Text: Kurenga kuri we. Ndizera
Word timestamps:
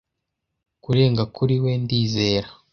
Kurenga 0.83 1.23
kuri 1.35 1.55
we. 1.63 1.71
Ndizera 1.83 2.49